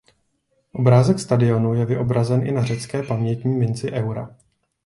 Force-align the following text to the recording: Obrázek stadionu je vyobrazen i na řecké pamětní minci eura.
Obrázek 0.71 1.19
stadionu 1.19 1.73
je 1.73 1.85
vyobrazen 1.85 2.47
i 2.47 2.51
na 2.51 2.63
řecké 2.63 3.03
pamětní 3.03 3.53
minci 3.57 3.91
eura. 3.91 4.35